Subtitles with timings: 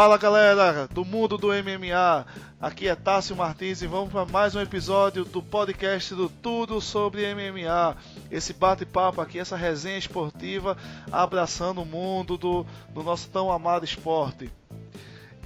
[0.00, 2.26] Fala galera do mundo do MMA,
[2.58, 7.34] aqui é Tássio Martins e vamos para mais um episódio do podcast do Tudo sobre
[7.34, 7.94] MMA.
[8.30, 10.74] Esse bate-papo aqui, essa resenha esportiva
[11.12, 14.50] abraçando o mundo do, do nosso tão amado esporte.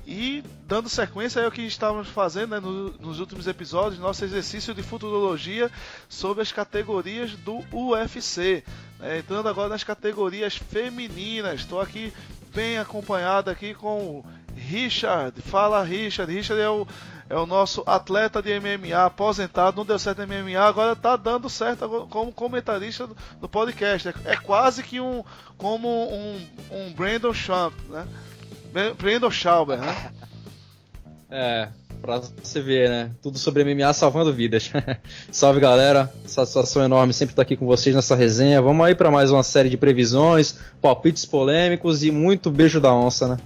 [0.07, 4.85] E dando sequência ao que estávamos fazendo né, no, nos últimos episódios, nosso exercício de
[4.85, 5.69] futurologia
[6.09, 8.63] sobre as categorias do UFC.
[9.01, 11.59] Né, entrando agora nas categorias femininas.
[11.59, 12.13] Estou aqui
[12.55, 14.23] bem acompanhado aqui com
[14.55, 15.41] Richard.
[15.43, 16.33] Fala Richard.
[16.33, 16.87] Richard é o,
[17.29, 19.77] é o nosso atleta de MMA aposentado.
[19.77, 24.09] Não deu certo em MMA, agora está dando certo como comentarista do, do podcast.
[24.09, 25.25] É, é, quase que um
[25.57, 28.07] como um, um Brandon Champ, né?
[28.99, 30.11] Brandon Schauber, né?
[31.37, 31.69] É,
[32.01, 33.11] pra você ver, né?
[33.21, 34.71] Tudo sobre MMA salvando vidas.
[35.33, 38.63] Salve galera, satisfação enorme sempre estar aqui com vocês nessa resenha.
[38.63, 43.27] Vamos aí para mais uma série de previsões, palpites polêmicos e muito beijo da onça,
[43.27, 43.37] né?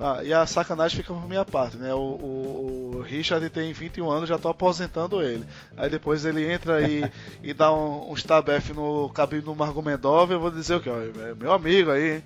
[0.00, 1.92] Ah, e a sacanagem fica por minha parte, né?
[1.92, 5.44] O, o, o, Richard tem 21 anos, já tô aposentando ele.
[5.76, 7.02] Aí depois ele entra e,
[7.42, 10.88] e dá um, um stab F no cabelo do Margomedov, eu vou dizer o que?
[10.88, 12.24] É meu amigo aí, hein?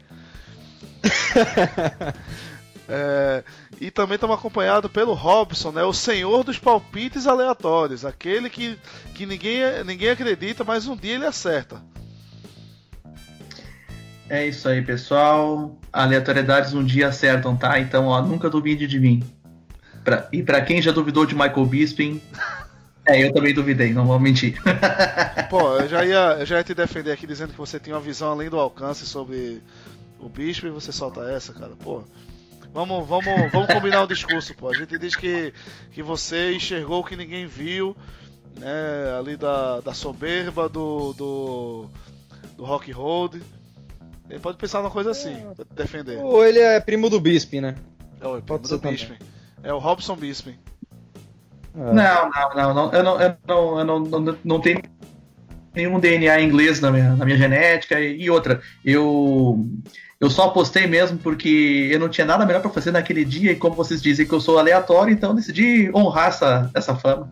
[2.87, 3.43] é,
[3.81, 8.79] e também estamos acompanhados pelo Robson, né, o senhor dos palpites aleatórios, aquele que,
[9.15, 11.83] que ninguém, ninguém acredita, mas um dia ele acerta.
[14.29, 15.79] É isso aí, pessoal.
[15.93, 17.79] Aleatoriedades um dia acertam, tá?
[17.79, 19.23] Então, ó, nunca duvide de mim.
[20.05, 22.21] Pra, e para quem já duvidou de Michael Bisping,
[23.07, 24.61] é, eu também duvidei, não vou mentir.
[25.51, 28.03] Pô, eu já ia, eu já ia te defender aqui dizendo que você tinha uma
[28.03, 29.63] visão além do alcance sobre
[30.19, 31.73] o bispo e você solta essa, cara.
[31.83, 32.03] Pô.
[32.73, 34.71] Vamos, vamos, vamos combinar um discurso, pô.
[34.71, 35.53] A gente diz que,
[35.93, 37.95] que você enxergou o que ninguém viu,
[38.59, 39.19] né?
[39.19, 41.91] Ali da, da soberba do, do,
[42.57, 43.43] do Rock Road.
[44.31, 45.55] Ele pode pensar numa coisa assim, é.
[45.55, 46.19] pra defender.
[46.19, 47.75] Ou ele é primo do Bisping, né?
[48.21, 49.19] É, o primo do Bisping.
[49.63, 50.59] É o Robson Bisping.
[51.75, 51.93] É.
[51.93, 54.83] Não, não, não, não, eu não, eu não, eu não, não, não tenho
[55.75, 59.67] nenhum DNA inglês na minha, na minha genética e, e outra, eu
[60.21, 63.57] eu só apostei mesmo porque eu não tinha nada melhor para fazer naquele dia e
[63.57, 67.29] como vocês dizem que eu sou aleatório, então decidi honrar essa, essa fama.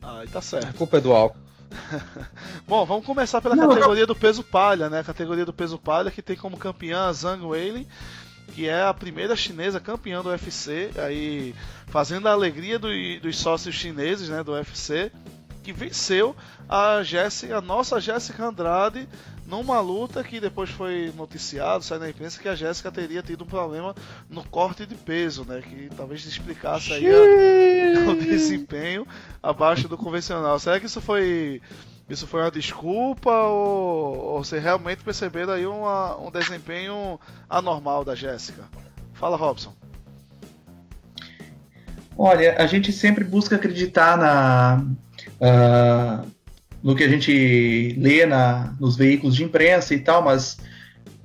[0.00, 0.68] Ah, tá certo.
[0.68, 1.38] A culpa é do álcool.
[2.66, 5.00] Bom, vamos começar pela não, categoria do peso palha, né?
[5.00, 7.86] A categoria do peso palha que tem como campeã a Zhang Weili,
[8.54, 11.54] que é a primeira chinesa campeã do UFC, aí
[11.86, 12.88] fazendo a alegria do,
[13.20, 15.10] dos sócios chineses, né, do UFC,
[15.62, 16.34] que venceu
[16.68, 19.08] a Jéssica, a nossa Jéssica Andrade
[19.50, 23.46] numa luta que depois foi noticiado, sai na imprensa, que a Jéssica teria tido um
[23.48, 23.94] problema
[24.28, 25.60] no corte de peso, né?
[25.60, 29.04] Que talvez explicasse aí a, o desempenho
[29.42, 30.56] abaixo do convencional.
[30.60, 31.60] Será que isso foi
[32.08, 37.18] isso foi uma desculpa ou, ou você realmente perceberam aí uma, um desempenho
[37.48, 38.64] anormal da Jéssica?
[39.14, 39.74] Fala, Robson.
[42.16, 44.84] Olha, a gente sempre busca acreditar na,
[45.40, 46.30] uh,
[46.82, 50.58] no que a gente lê na, nos veículos de imprensa e tal, mas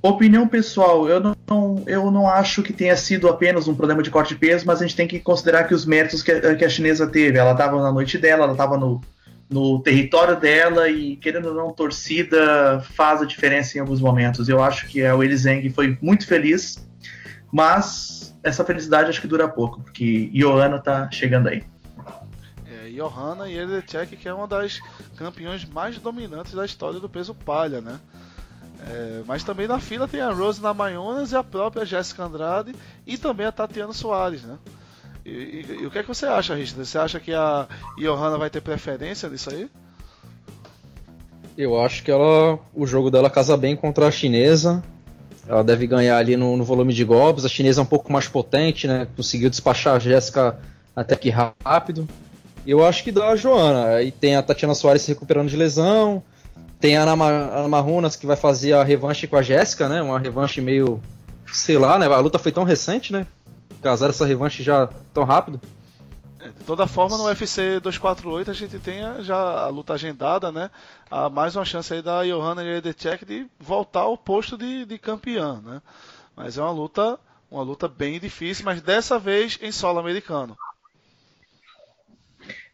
[0.02, 4.34] opinião pessoal, eu não, eu não acho que tenha sido apenas um problema de corte
[4.34, 6.68] de peso, mas a gente tem que considerar que os méritos que a, que a
[6.68, 9.00] chinesa teve, ela estava na noite dela, ela estava no,
[9.48, 14.48] no território dela e, querendo ou não, torcida faz a diferença em alguns momentos.
[14.48, 16.86] Eu acho que a Weili Zhang foi muito feliz,
[17.52, 21.62] mas essa felicidade acho que dura pouco, porque Ioana tá chegando aí.
[22.96, 24.80] Johanna Jedrzejczyk, que é uma das
[25.16, 28.00] campeões mais dominantes da história do peso palha, né?
[28.88, 32.74] É, mas também na fila tem a Rose Namajunas e a própria Jéssica Andrade
[33.06, 34.58] e também a Tatiana Soares, né?
[35.24, 36.86] E, e, e, o que é que você acha, Richard?
[36.86, 37.66] Você acha que a
[37.98, 39.68] Johanna vai ter preferência nisso aí?
[41.58, 44.84] Eu acho que ela, o jogo dela casa bem contra a chinesa.
[45.48, 47.44] Ela deve ganhar ali no, no volume de golpes.
[47.44, 49.08] A chinesa é um pouco mais potente, né?
[49.16, 50.58] Conseguiu despachar a Jéssica
[50.94, 52.06] até que rápido.
[52.66, 53.96] Eu acho que dá a Joana.
[53.96, 56.22] Aí tem a Tatiana Soares se recuperando de lesão.
[56.80, 60.02] Tem a Ana, Ana Marrunas que vai fazer a revanche com a Jéssica, né?
[60.02, 61.00] Uma revanche meio.
[61.46, 62.06] sei lá, né?
[62.06, 63.26] A luta foi tão recente, né?
[63.80, 65.60] Casar essa revanche já tão rápido.
[66.40, 70.70] É, de toda forma, no UFC 248 a gente tem já a luta agendada, né?
[71.10, 75.60] Há mais uma chance aí da Johanna Jedrzejczyk de voltar ao posto de, de campeã,
[75.64, 75.80] né?
[76.34, 77.18] Mas é uma luta,
[77.50, 80.56] uma luta bem difícil, mas dessa vez em solo americano.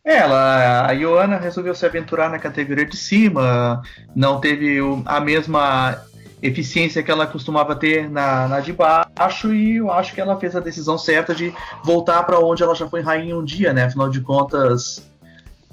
[0.05, 3.83] É, ela, a Ioana resolveu se aventurar na categoria de cima,
[4.15, 6.03] não teve a mesma
[6.43, 10.57] eficiência que ela costumava ter na, na de baixo e eu acho que ela fez
[10.57, 11.55] a decisão certa de
[11.85, 13.85] voltar para onde ela já foi rainha um dia, né?
[13.85, 15.09] Afinal de contas,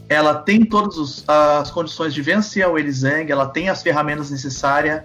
[0.08, 5.02] ela tem todas as condições de vencer o Elizang, ela tem as ferramentas necessárias,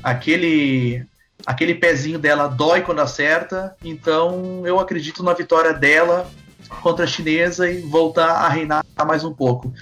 [0.00, 1.04] aquele
[1.46, 6.30] aquele pezinho dela dói quando acerta, então eu acredito na vitória dela
[6.68, 9.72] contra a chinesa e voltar a reinar mais um pouco.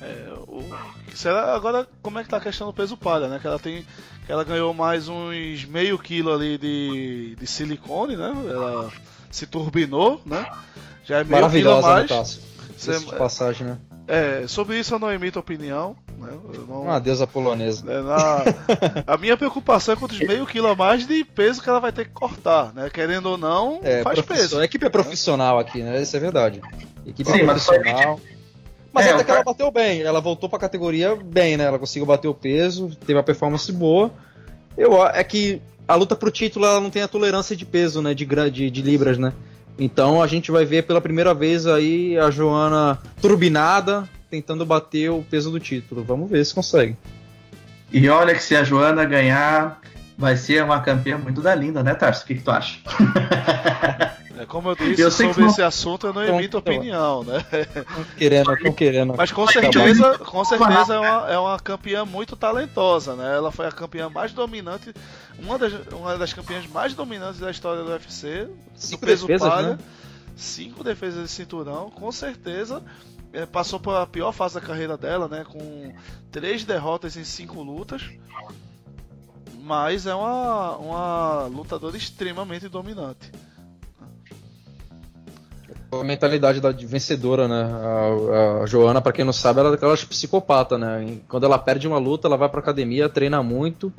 [0.00, 0.62] É, o,
[1.14, 3.38] será, agora, como é que tá a questão do peso palha, né?
[3.38, 3.86] Que ela tem.
[4.26, 8.32] Que ela ganhou mais uns meio quilo ali de, de silicone, né?
[8.48, 8.90] Ela
[9.30, 10.46] se turbinou, né?
[11.04, 12.10] Já é meio quilo a mais.
[12.10, 13.78] Né, passagem, né?
[14.06, 15.96] É, sobre isso eu não emito opinião.
[16.24, 16.38] Né?
[16.68, 16.82] Não...
[16.82, 17.84] Uma deusa polonesa.
[17.90, 18.44] É, na...
[19.14, 21.92] a minha preocupação é com os meio quilo a mais de peso que ela vai
[21.92, 22.90] ter que cortar, né?
[22.90, 24.58] Querendo ou não, é, faz peso.
[24.58, 26.00] A equipe é profissional aqui, né?
[26.00, 26.60] Isso é verdade.
[27.06, 28.20] Equipe Sim, é profissional.
[28.92, 31.64] Mas, é, até que ela bateu bem, ela voltou pra categoria bem, né?
[31.64, 34.10] Ela conseguiu bater o peso, teve uma performance boa.
[34.78, 38.14] Eu, é que a luta pro título ela não tem a tolerância de peso, né?
[38.14, 39.32] De, de, de libras, né?
[39.78, 45.22] Então a gente vai ver pela primeira vez aí a Joana turbinada tentando bater o
[45.22, 46.02] peso do título.
[46.02, 46.96] Vamos ver se consegue.
[47.92, 49.80] E olha que se a Joana ganhar,
[50.18, 52.24] vai ser uma campeã muito da linda, né, Tarso?
[52.24, 52.78] O que, que tu acha?
[54.36, 55.48] É, como eu disse, eu sobre não...
[55.48, 57.38] esse assunto eu não emito opinião, né?
[57.96, 59.14] Não querendo, não querendo.
[59.16, 63.32] Mas com certeza, com certeza é uma, é uma campeã muito talentosa, né?
[63.36, 64.92] Ela foi a campeã mais dominante,
[65.38, 69.68] uma das, uma das campeãs mais dominantes da história do UFC, cinco peso defesas, palha,
[69.68, 69.78] né?
[70.34, 72.82] cinco defesas de cinturão, com certeza
[73.50, 75.44] passou pela pior fase da carreira dela, né?
[75.44, 75.92] Com
[76.30, 78.02] três derrotas em cinco lutas.
[79.62, 83.32] Mas é uma, uma lutadora extremamente dominante
[86.00, 87.62] a mentalidade da vencedora, né?
[87.62, 91.18] A, a Joana, para quem não sabe, ela é daquela psicopata, né?
[91.28, 93.92] Quando ela perde uma luta, ela vai pra academia, treina muito.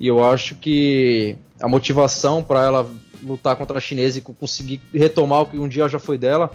[0.00, 2.90] E eu acho que a motivação para ela
[3.22, 6.50] lutar contra a chinesa e conseguir retomar o que um dia já foi dela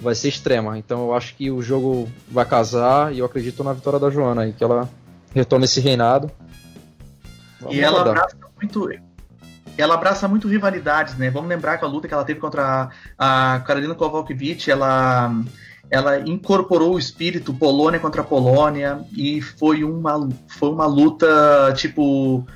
[0.00, 0.78] vai ser extrema.
[0.78, 4.42] Então eu acho que o jogo vai casar e eu acredito na vitória da Joana
[4.42, 4.88] aí, que ela
[5.34, 6.30] retome esse reinado.
[7.60, 8.88] Vamos e ela abraça muito
[9.78, 11.30] ela abraça muito rivalidades, né?
[11.30, 15.32] Vamos lembrar que a luta que ela teve contra a, a Karolina Kowalkiewicz, ela
[15.90, 22.46] ela incorporou o espírito Polônia contra Polônia e foi uma, foi uma luta tipo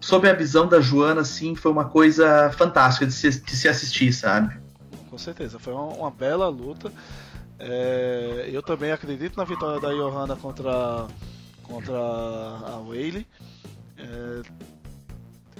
[0.00, 4.12] sob a visão da Joana assim foi uma coisa fantástica de se, de se assistir
[4.12, 4.56] sabe
[5.18, 6.92] com certeza foi uma, uma bela luta
[7.58, 11.08] é, eu também acredito na vitória da Johanna contra
[11.64, 13.26] contra a Whaley
[13.98, 14.42] é,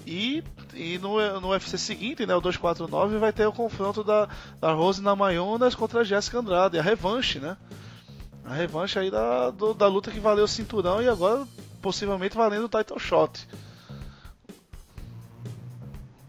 [0.06, 4.26] e, e no, no UFC seguinte, né, o 249, vai ter o confronto da,
[4.58, 7.58] da Rose Namajunas contra a Jessica Andrade, a revanche, né?
[8.42, 11.46] A revanche aí da, do, da luta que valeu o cinturão e agora
[11.82, 13.46] possivelmente valendo o title shot.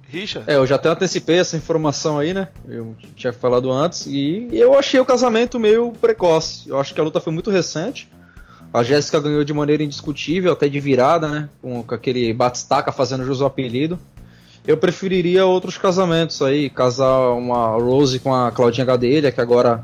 [0.09, 0.49] Richard?
[0.49, 2.47] É, eu já até antecipei essa informação aí, né?
[2.67, 6.67] Eu tinha falado antes e eu achei o casamento meio precoce.
[6.67, 8.09] Eu acho que a luta foi muito recente.
[8.73, 11.49] A Jéssica ganhou de maneira indiscutível, até de virada, né?
[11.61, 13.99] Com, com aquele batistaca fazendo jus ao apelido.
[14.67, 19.83] Eu preferiria outros casamentos aí, casar uma Rose com a Claudinha Gadelha, que agora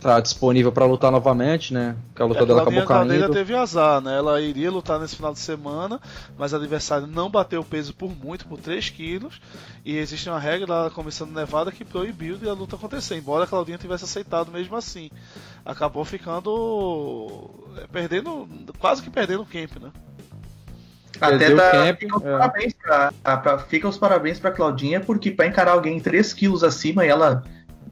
[0.00, 1.94] tá disponível para lutar novamente, né?
[2.14, 3.08] Que a luta é, dela acabou caindo.
[3.08, 4.16] Gadelha teve azar, né?
[4.16, 6.00] Ela iria lutar nesse final de semana,
[6.38, 9.40] mas o adversário não bateu o peso por muito, por 3 quilos,
[9.84, 13.46] e existe uma regra lá começando Nevada que proibiu de a luta acontecer, embora a
[13.46, 15.10] Claudinha tivesse aceitado mesmo assim.
[15.64, 18.48] Acabou ficando é, perdendo,
[18.78, 19.90] quase que perdendo o camp, né?
[21.20, 22.38] Até dá, camp, fica, os é.
[22.38, 27.04] parabéns pra, pra, fica os parabéns pra Claudinha, porque para encarar alguém 3 quilos acima
[27.04, 27.44] e ela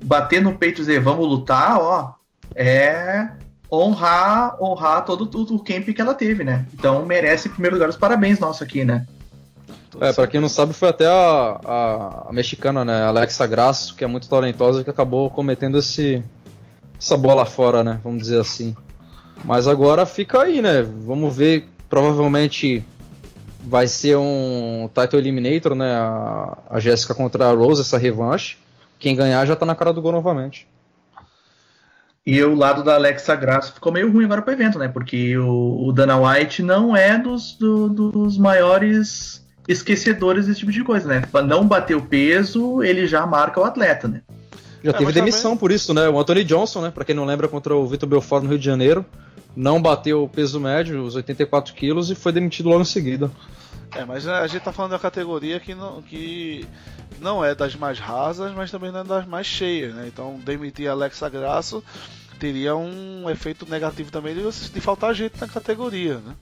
[0.03, 2.15] bater no peito e dizer vamos lutar, ó,
[2.55, 3.29] é
[3.71, 6.67] honrar, honrar todo, todo o camp que ela teve, né?
[6.73, 9.07] Então merece, em primeiro lugar, os parabéns nosso aqui, né?
[10.01, 13.03] É, pra quem não sabe, foi até a, a, a, mexicana, né?
[13.05, 16.23] Alexa Grasso, que é muito talentosa, que acabou cometendo esse,
[16.99, 17.99] essa bola fora, né?
[18.05, 18.77] Vamos dizer assim.
[19.45, 20.83] Mas agora fica aí, né?
[20.83, 21.69] Vamos ver.
[21.89, 22.85] Provavelmente
[23.65, 25.95] vai ser um title eliminator, né?
[25.95, 28.57] A, a Jéssica contra a Rose, essa revanche.
[28.99, 30.67] Quem ganhar já tá na cara do gol novamente.
[32.27, 34.87] E o lado da Alexa Grasso ficou meio ruim agora pro evento, né?
[34.87, 40.85] Porque o, o Dana White não é dos, do, dos maiores esquecedores desse tipo de
[40.85, 41.23] coisa, né?
[41.33, 44.23] Pra não bater o peso, ele já marca o atleta, né?
[44.83, 45.59] Já é, teve demissão também...
[45.59, 46.09] por isso, né?
[46.09, 46.91] O Anthony Johnson, né?
[46.91, 49.07] Pra quem não lembra, contra o Vitor Belfort no Rio de Janeiro,
[49.57, 53.31] não bateu o peso médio, os 84 quilos, e foi demitido logo em seguida.
[53.95, 56.67] É, mas a gente tá falando da categoria que não, que
[57.21, 60.07] não é das mais rasas, mas também não é das mais cheias, né?
[60.07, 61.83] Então demitir Alexa Grasso
[62.39, 66.35] teria um efeito negativo também de, de faltar gente na categoria, né?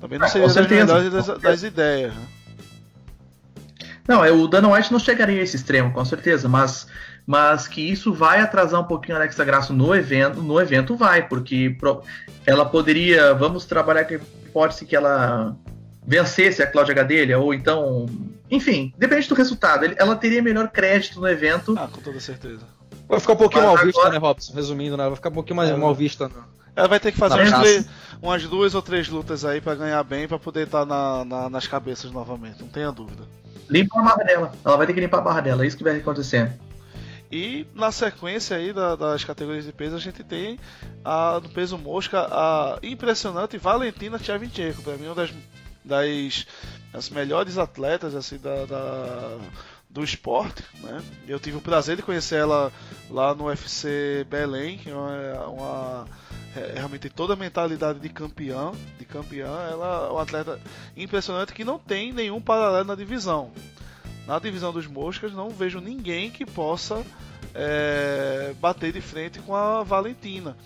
[0.00, 2.26] Também não ah, seria das melhores das, das ideias, né?
[4.06, 6.86] Não, é, o Dana White não chegaria a esse extremo, com certeza, mas,
[7.26, 11.28] mas que isso vai atrasar um pouquinho a Alexa Grasso no evento, no evento vai,
[11.28, 11.76] porque
[12.46, 15.54] ela poderia, vamos trabalhar com a hipótese que ela
[16.08, 18.06] vencesse a Cláudia Gadelha, ou então.
[18.50, 19.84] Enfim, depende do resultado.
[19.98, 21.74] Ela teria melhor crédito no evento.
[21.78, 22.66] Ah, com toda certeza.
[23.06, 23.86] Vai ficar um pouquinho Mas mal agora...
[23.86, 24.54] vista, né, Robson?
[24.54, 25.04] Resumindo, né?
[25.04, 25.76] Vai ficar um pouquinho mais é.
[25.76, 26.28] mal vista.
[26.28, 26.34] Né?
[26.74, 27.88] Ela vai ter que fazer umas,
[28.22, 31.50] umas, duas ou três lutas aí para ganhar bem, para poder estar tá na, na,
[31.50, 33.24] nas cabeças novamente, não tenha dúvida.
[33.68, 34.52] Limpa a barra dela.
[34.64, 36.52] Ela vai ter que limpar a barra dela, é isso que vai acontecer.
[37.30, 40.58] E na sequência aí da, das categorias de peso, a gente tem
[41.04, 45.30] a, no peso mosca a impressionante Valentina Tchevchenko, para mim uma das,
[45.88, 46.46] das,
[46.92, 49.38] das melhores atletas assim da, da,
[49.90, 51.02] do esporte, né?
[51.26, 52.72] Eu tive o prazer de conhecer ela
[53.10, 56.06] lá no UFC Belém, que é uma,
[56.56, 60.60] é, realmente tem toda a mentalidade de campeão, de campeã, ela é uma atleta
[60.96, 63.50] impressionante que não tem nenhum paralelo na divisão.
[64.26, 67.04] Na divisão dos moscas não vejo ninguém que possa
[67.54, 70.56] é, bater de frente com a Valentina,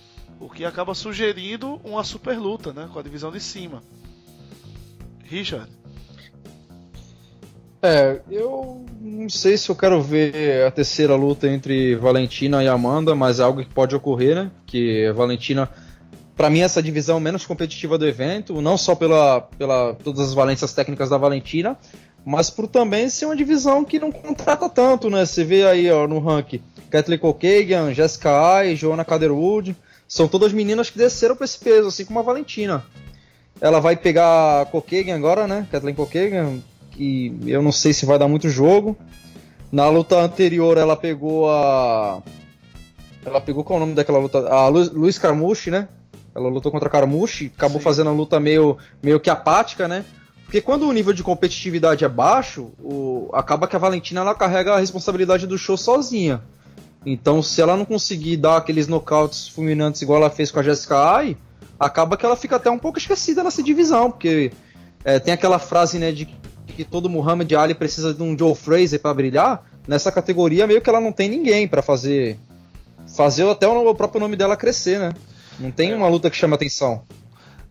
[0.40, 3.82] o que acaba sugerindo uma super luta, né, com a divisão de cima.
[5.28, 5.70] Richard.
[7.84, 13.14] É, eu não sei se eu quero ver a terceira luta entre Valentina e Amanda,
[13.14, 14.50] mas é algo que pode ocorrer, né?
[14.64, 15.68] Que a Valentina,
[16.36, 20.72] para mim, essa divisão menos competitiva do evento, não só pela, pela todas as valências
[20.72, 21.76] técnicas da Valentina,
[22.24, 25.26] mas por também ser uma divisão que não contrata tanto, né?
[25.26, 29.74] Você vê aí ó, no ranking Kathleen Kokagan, Jessica Ai, Joanna Caderwood,
[30.06, 32.84] são todas meninas que desceram para esse peso, assim como a Valentina.
[33.62, 35.68] Ela vai pegar a Kokagan agora, né?
[35.70, 36.58] Kathleen Kokagan,
[36.90, 38.98] que eu não sei se vai dar muito jogo.
[39.70, 42.20] Na luta anterior ela pegou a.
[43.24, 44.48] Ela pegou qual é o nome daquela luta?
[44.48, 44.82] A Lu...
[44.92, 45.86] Luiz Carmucci, né?
[46.34, 47.84] Ela lutou contra Carmucci, acabou Sim.
[47.84, 50.04] fazendo a luta meio, meio que apática, né?
[50.44, 53.30] Porque quando o nível de competitividade é baixo, o...
[53.32, 56.42] acaba que a Valentina ela carrega a responsabilidade do show sozinha.
[57.06, 60.96] Então, se ela não conseguir dar aqueles nocautes fulminantes igual ela fez com a Jessica
[60.96, 61.36] Ai,
[61.82, 64.52] acaba que ela fica até um pouco esquecida nessa divisão, porque
[65.04, 66.26] é, tem aquela frase né, de
[66.66, 70.88] que todo Muhammad Ali precisa de um Joe Fraser para brilhar, nessa categoria meio que
[70.88, 72.38] ela não tem ninguém para fazer
[73.16, 75.12] fazer até o próprio nome dela crescer, né?
[75.58, 75.96] Não tem é.
[75.96, 77.04] uma luta que chama atenção.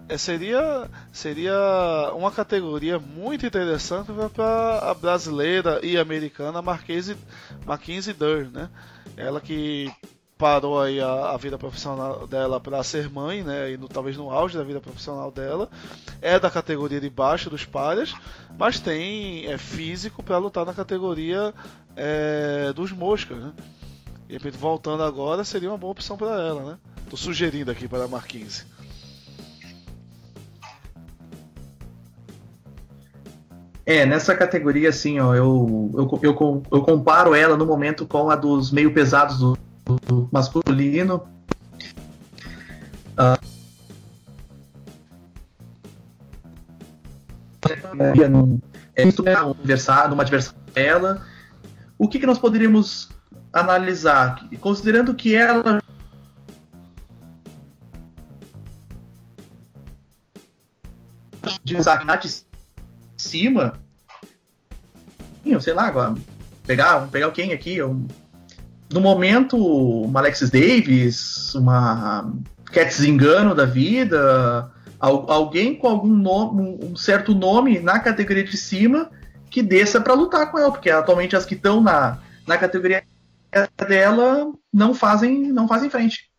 [0.10, 7.16] É, seria seria uma categoria muito interessante para a brasileira e americana Marquise
[7.66, 8.70] Mackenzie Durr, né?
[9.16, 9.90] Ela que
[10.42, 13.74] parou aí a, a vida profissional dela para ser mãe, né?
[13.74, 15.70] E no, talvez no auge da vida profissional dela.
[16.20, 18.16] É da categoria de baixo dos pares,
[18.58, 21.54] mas tem é, físico para lutar na categoria
[21.96, 23.54] é, dos moscas, né?
[24.28, 26.78] E voltando agora, seria uma boa opção para ela, né?
[27.08, 28.66] Tô sugerindo aqui para a Marquinhos.
[33.86, 38.36] É, nessa categoria, assim, ó, eu, eu, eu, eu comparo ela no momento com a
[38.36, 39.61] dos meio pesados do,
[40.32, 41.28] masculino.
[43.18, 43.52] Uh,
[48.96, 49.06] é,
[50.10, 51.26] numa adversária dela.
[51.98, 53.10] O que, que nós poderíamos
[53.54, 54.48] analisar?
[54.60, 55.82] Considerando que ela
[61.64, 61.76] de
[62.18, 62.46] de
[63.18, 63.74] cima,
[65.60, 66.16] sei lá, agora,
[66.66, 68.08] pegar, pegar alguém aqui, um,
[68.92, 72.32] no momento, uma Alexis Davis, uma
[72.66, 79.10] Cat Zingano da vida, alguém com algum nome, um certo nome na categoria de cima
[79.50, 83.04] que desça para lutar com ela, porque atualmente as que estão na, na categoria
[83.88, 86.30] dela não fazem não fazem frente.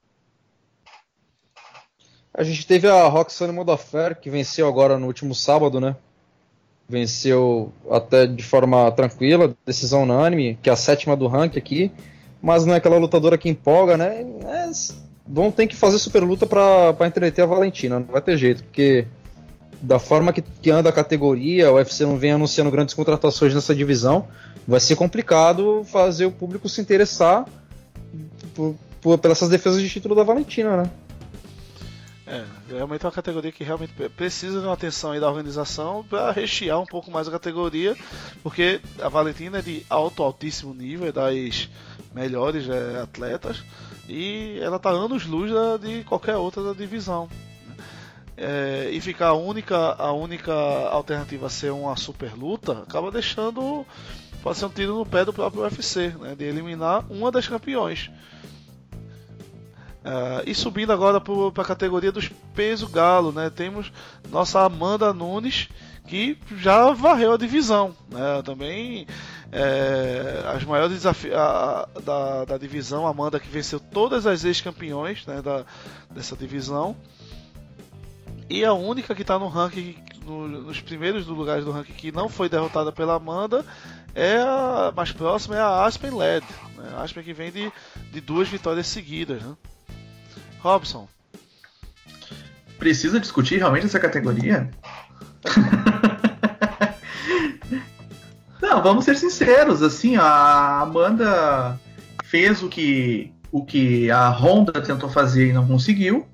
[2.35, 5.95] A gente teve a Roxane Modafer, que venceu agora no último sábado, né?
[6.89, 11.93] Venceu até de forma tranquila, decisão unânime, que é a sétima do ranking aqui
[12.43, 14.27] mas não é aquela lutadora que empolga, né?
[14.45, 14.71] É,
[15.27, 19.07] vão ter que fazer super luta para entreter a Valentina, não vai ter jeito, porque
[19.81, 23.75] da forma que, que anda a categoria, o UFC não vem anunciando grandes contratações nessa
[23.75, 24.27] divisão,
[24.67, 27.45] vai ser complicado fazer o público se interessar
[28.55, 30.91] por, por, pelas defesas de título da Valentina, né?
[32.25, 36.31] É, realmente é uma categoria que realmente precisa de uma atenção aí da organização para
[36.31, 37.97] rechear um pouco mais a categoria,
[38.43, 41.69] porque a Valentina é de alto, altíssimo nível, é das
[42.15, 43.63] melhores é, atletas
[44.09, 47.29] e ela está anos luz da, de qualquer outra da divisão.
[47.67, 47.75] Né?
[48.37, 53.85] É, e ficar a única, a única alternativa a ser uma super luta acaba deixando
[54.43, 58.11] pode ser um tiro no pé do próprio UFC, né, de eliminar uma das campeões.
[60.05, 63.51] Uh, e subindo agora para a categoria dos peso galo, né?
[63.51, 63.93] Temos
[64.31, 65.69] nossa Amanda Nunes
[66.09, 68.43] que já varreu a divisão, né?
[68.45, 69.07] Também
[69.53, 71.35] é, as maiores desafios
[72.05, 75.43] da, da divisão, Amanda que venceu todas as ex-campeões né,
[76.11, 76.97] dessa divisão.
[78.49, 82.29] E a única que está no ranking no, nos primeiros lugares do ranking que não
[82.29, 83.65] foi derrotada pela Amanda
[84.15, 86.47] é a mais próxima é a Aspen Led.
[86.77, 86.95] Né?
[86.99, 87.73] Aspen que vem de,
[88.11, 89.43] de duas vitórias seguidas.
[89.43, 89.55] Né?
[90.63, 91.09] Robson.
[92.79, 94.71] Precisa discutir realmente essa categoria?
[98.63, 101.79] Não, vamos ser sinceros, assim, a Amanda
[102.25, 106.27] fez o que o que a Honda tentou fazer e não conseguiu,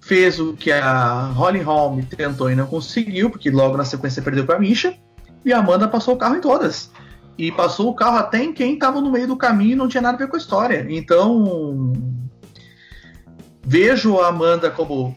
[0.00, 4.46] fez o que a Holly Holm tentou e não conseguiu, porque logo na sequência perdeu
[4.46, 4.96] para a Misha,
[5.44, 6.92] e a Amanda passou o carro em todas.
[7.36, 10.00] E passou o carro até em quem estava no meio do caminho e não tinha
[10.00, 10.86] nada a ver com a história.
[10.88, 11.92] Então,
[13.64, 15.16] vejo a Amanda como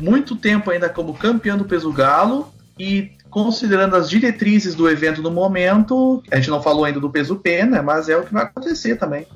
[0.00, 5.30] muito tempo ainda como campeã do peso galo e considerando as diretrizes do evento no
[5.30, 8.44] momento, a gente não falou ainda do peso pena, né, mas é o que vai
[8.44, 9.26] acontecer também.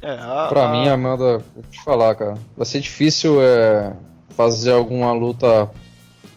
[0.00, 0.72] É, a, pra a...
[0.72, 3.92] mim, Amanda, vou te falar, cara, vai ser difícil é,
[4.30, 5.68] fazer alguma luta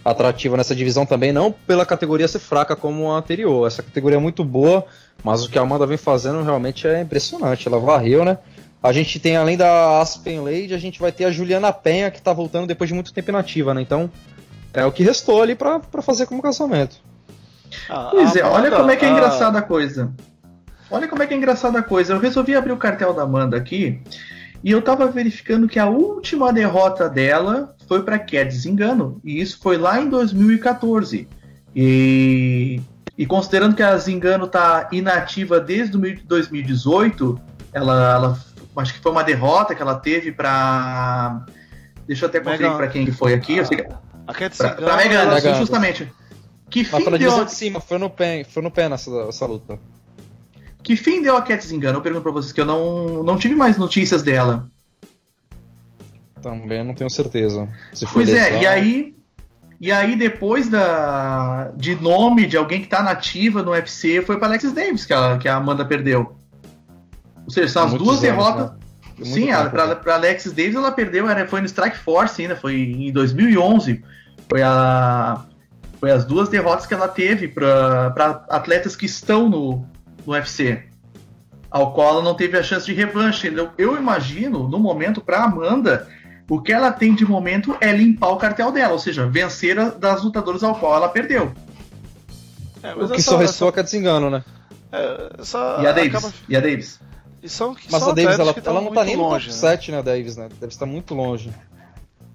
[0.03, 3.67] atrativa nessa divisão também, não pela categoria ser fraca como a anterior.
[3.67, 4.86] Essa categoria é muito boa,
[5.24, 7.67] mas o que a Amanda vem fazendo realmente é impressionante.
[7.67, 8.38] Ela varreu, né?
[8.81, 12.21] A gente tem, além da Aspen Lady, a gente vai ter a Juliana Penha, que
[12.21, 13.81] tá voltando depois de muito tempo inativa, né?
[13.81, 14.09] Então,
[14.74, 16.98] é o que restou ali para fazer como casamento.
[17.89, 20.12] Ah, pois é, olha como é que é engraçada a coisa.
[20.89, 22.13] Olha como é que é engraçada a coisa.
[22.13, 24.01] Eu resolvi abrir o cartel da Amanda aqui
[24.63, 29.19] e eu tava verificando que a última derrota dela foi para Cat Zingano.
[29.24, 31.27] E isso foi lá em 2014.
[31.75, 32.81] E,
[33.17, 37.39] e considerando que a Zingano tá inativa desde 2018,
[37.71, 38.39] ela, ela
[38.75, 41.45] acho que foi uma derrota que ela teve para
[42.09, 43.57] Deixa eu até conferir para quem que foi aqui.
[43.57, 43.88] Eu sei que...
[44.25, 44.75] A Cat Zingano.
[44.77, 46.11] Pra, pra Megano, justamente.
[46.69, 47.45] Que fim Mas deu...
[47.45, 49.79] de cima, foi no pé, foi no pé nessa, nessa luta.
[50.81, 51.97] Que fim deu a Cat Zingano?
[51.97, 54.69] Eu pergunto pra vocês que eu não, não tive mais notícias dela.
[56.41, 57.67] Também não tenho certeza.
[58.12, 59.15] pois é, e aí.
[59.82, 64.49] E aí, depois da, de nome de alguém que tá nativa no UFC, foi para
[64.49, 66.38] Alexis Davis que a, que a Amanda perdeu.
[67.49, 68.71] Ou seja, são as Muitos duas anos, derrotas.
[69.17, 69.25] Né?
[69.25, 73.12] Sim, para pra, Alexis Davis ela perdeu, era, foi no Strike Force ainda, foi em
[73.12, 74.03] 2011.
[74.47, 75.45] Foi, a,
[75.99, 79.83] foi as duas derrotas que ela teve para atletas que estão no,
[80.25, 80.83] no UFC.
[81.71, 83.51] Ao qual ela não teve a chance de revanche.
[83.53, 86.07] Eu, eu imagino, no momento, para Amanda,
[86.47, 89.89] o que ela tem de momento é limpar o cartel dela, ou seja, vencer a,
[89.89, 91.51] das lutadoras ao qual ela perdeu.
[92.83, 94.43] É, o que só restou é desengano, né?
[94.91, 95.31] É,
[95.81, 96.15] e a Davis.
[96.15, 96.33] Acaba...
[96.47, 96.99] E a Davis.
[97.41, 99.71] E são, mas a Davis, ela, ela não tá nem longe, no top né?
[99.71, 100.49] 7, né, Davis, né?
[100.60, 101.52] Deve estar muito longe.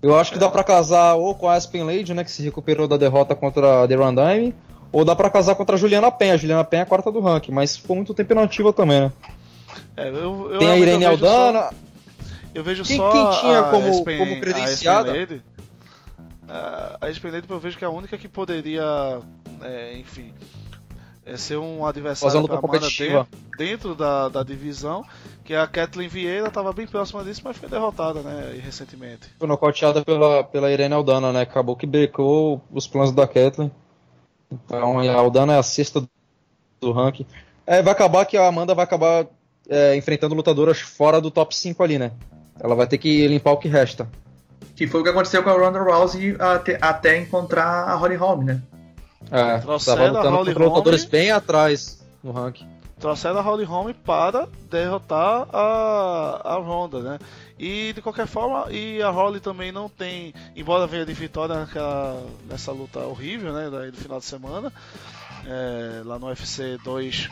[0.00, 2.86] Eu acho que dá para casar ou com a Aspen Lady, né, que se recuperou
[2.86, 4.54] da derrota contra a The Randime,
[4.92, 6.34] ou dá para casar contra a Juliana Penha.
[6.34, 9.12] A Juliana Penha é a quarta do ranking, mas ficou muito tempo inativa também, né?
[9.96, 11.62] É, eu, eu Tem a Irene Aldana.
[11.62, 11.70] Só,
[12.54, 15.12] eu vejo quem, só quem tinha como, Espen, como credenciada?
[16.46, 19.20] A Aspen Lady eu vejo que é a única que poderia,
[19.62, 20.32] é, enfim,
[21.26, 25.04] é ser um adversário para dentro, dentro da, da divisão,
[25.44, 29.28] que a Kathleen Vieira estava bem próxima disso, mas foi derrotada, né, recentemente.
[29.38, 33.72] Foi nocauteada pela, pela Irene Aldana, né, acabou que brecou os planos da Kathleen.
[34.52, 36.06] Então a Aldana é a sexta
[36.80, 37.26] do ranking.
[37.66, 39.26] É, vai acabar que a Amanda vai acabar
[39.68, 42.12] é, enfrentando lutadoras fora do top 5 ali, né?
[42.60, 44.08] Ela vai ter que limpar o que resta.
[44.76, 48.44] Que foi o que aconteceu com a Ronda Rousey até, até encontrar a Holly Holm,
[48.44, 48.60] né?
[49.30, 52.66] É, tava lutando contra lutadores bem atrás no ranking.
[52.98, 57.18] Trouxeram a Holly Holm para derrotar a, a Ronda, né?
[57.58, 62.24] E de qualquer forma, e a Holly também não tem, embora venha de vitória naquela,
[62.48, 64.72] nessa luta horrível, né, daí do final de semana,
[65.46, 67.28] é, lá no UFC 2,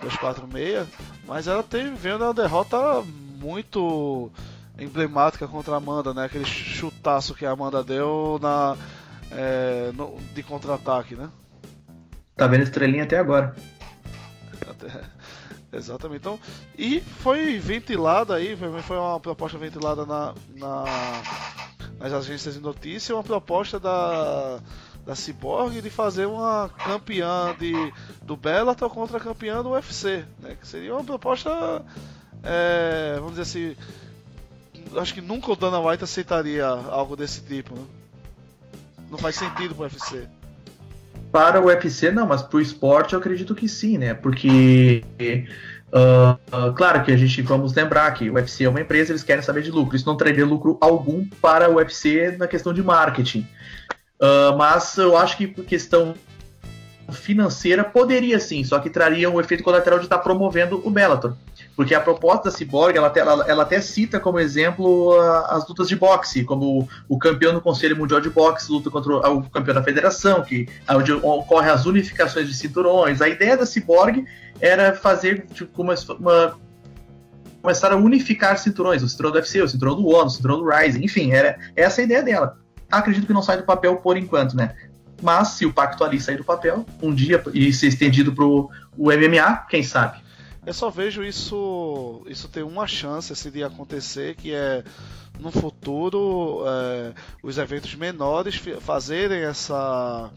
[0.00, 0.88] 246,
[1.26, 3.02] mas ela teve vendo uma derrota
[3.40, 4.30] muito
[4.78, 8.76] emblemática contra a Amanda, né, aquele chutaço que a Amanda deu na
[9.36, 11.30] é, no, de contra-ataque, né?
[12.36, 13.54] Tá vendo estrelinha até agora.
[14.68, 15.04] Até,
[15.76, 16.20] exatamente.
[16.20, 16.38] Então,
[16.76, 20.84] e foi ventilada aí, foi uma proposta ventilada na, na,
[21.98, 24.60] nas agências de notícia, uma proposta da,
[25.04, 27.72] da Cyborg de fazer uma campeã de,
[28.22, 30.56] do Bellator contra a campeã do UFC, né?
[30.60, 31.84] Que seria uma proposta,
[32.42, 33.76] é, vamos dizer assim,
[34.98, 37.84] acho que nunca o Dana White aceitaria algo desse tipo, né?
[39.12, 40.26] Não faz sentido pro UFC.
[41.30, 44.14] Para o UFC, não, mas pro esporte eu acredito que sim, né?
[44.14, 45.04] Porque.
[45.92, 49.22] Uh, uh, claro que a gente vamos lembrar que o UFC é uma empresa, eles
[49.22, 49.94] querem saber de lucro.
[49.94, 53.46] Isso não traria lucro algum para o UFC na questão de marketing.
[54.18, 56.14] Uh, mas eu acho que por questão
[57.10, 61.34] financeira poderia sim, só que traria um efeito colateral de estar promovendo o Bellator.
[61.74, 65.96] Porque a proposta da Cyborg, ela, ela, ela até cita como exemplo as lutas de
[65.96, 69.74] boxe, como o, o campeão do Conselho Mundial de Boxe luta contra o, o campeão
[69.74, 73.22] da federação, que onde ocorre as unificações de cinturões.
[73.22, 74.24] A ideia da Cyborg
[74.60, 76.56] era fazer tipo, uma, uma
[77.62, 80.68] começaram a unificar cinturões, o cinturão do UFC, o cinturão do ONU, o cinturão do
[80.68, 82.58] Rising, enfim, era essa a ideia dela.
[82.90, 84.74] Acredito que não sai do papel por enquanto, né?
[85.22, 89.04] Mas se o pacto ali sair do papel, um dia e ser estendido pro o
[89.04, 90.20] MMA, quem sabe?
[90.64, 94.84] Eu só vejo isso, isso ter uma chance esse dia acontecer, que é
[95.40, 100.30] no futuro é, os eventos menores fazerem essa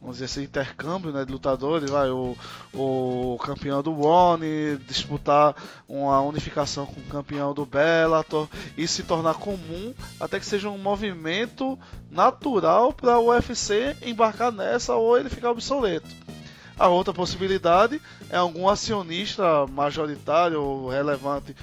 [0.00, 2.36] vamos dizer esse intercâmbio né, de lutadores, vai, o,
[2.72, 5.54] o campeão do One disputar
[5.88, 10.78] uma unificação com o campeão do Bellator e se tornar comum até que seja um
[10.78, 11.78] movimento
[12.10, 16.27] natural para o UFC embarcar nessa ou ele ficar obsoleto.
[16.78, 21.56] A outra possibilidade é algum acionista majoritário ou relevante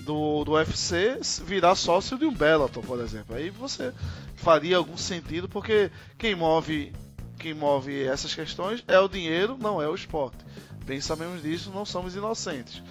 [0.00, 3.34] do, do UFC virar sócio de um Bellator, por exemplo.
[3.34, 3.92] Aí você
[4.36, 6.92] faria algum sentido, porque quem move,
[7.38, 10.38] quem move essas questões é o dinheiro, não é o esporte.
[10.84, 12.82] Bem sabemos disso, não somos inocentes.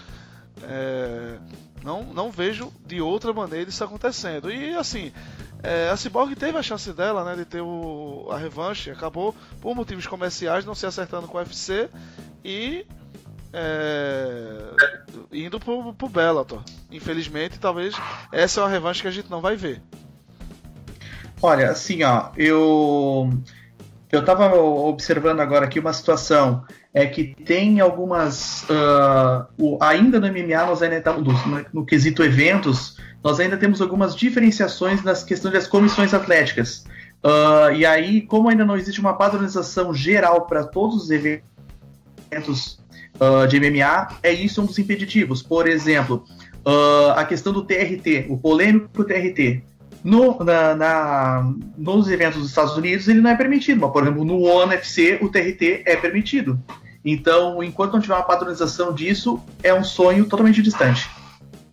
[0.63, 1.37] É,
[1.83, 4.51] não, não vejo de outra maneira isso acontecendo.
[4.51, 5.11] E assim,
[5.63, 9.75] é, a Cyborg teve a chance dela, né, de ter o, a revanche, acabou por
[9.75, 11.89] motivos comerciais não se acertando com o UFC
[12.43, 12.85] e
[13.53, 14.73] é,
[15.31, 16.63] indo pro, pro Bellator.
[16.89, 17.95] Infelizmente, talvez
[18.31, 19.81] essa é uma revanche que a gente não vai ver.
[21.41, 23.29] Olha, assim, ó, eu
[24.11, 30.27] eu tava observando agora aqui uma situação é que tem algumas uh, o, ainda no
[30.27, 35.53] MMA nós ainda estamos no, no, quesito eventos nós ainda temos algumas diferenciações nas questões
[35.53, 36.85] das comissões atléticas
[37.23, 42.81] uh, e aí como ainda não existe uma padronização geral para todos os eventos
[43.21, 45.41] uh, de MMA, é isso um dos impeditivos.
[45.43, 46.23] Por exemplo,
[47.15, 49.63] a questão do TRT, o polêmico TRT.
[50.03, 54.25] No, na, na, nos eventos dos Estados Unidos ele não é permitido, mas por exemplo
[54.25, 56.59] no ONE FC o TRT é permitido.
[57.03, 61.09] Então, enquanto não tiver uma padronização disso, é um sonho totalmente distante.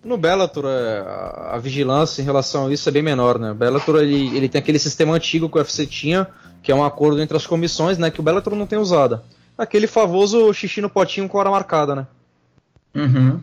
[0.03, 1.05] No Bellator, é,
[1.51, 3.51] a vigilância em relação a isso é bem menor, né?
[3.51, 6.27] O Bellator ele, ele tem aquele sistema antigo que o UFC tinha,
[6.63, 8.11] que é um acordo entre as comissões, né?
[8.11, 9.21] Que o Bellator não tem usado
[9.59, 12.07] aquele famoso xixi no potinho com hora marcada, né?
[12.95, 13.41] Uhum.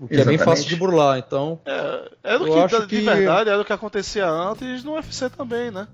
[0.00, 0.40] O que Exatamente.
[0.40, 1.60] é bem fácil de burlar, então.
[1.66, 3.00] É, é do que, acho de que...
[3.00, 5.88] verdade, era o que acontecia antes no UFC também, né?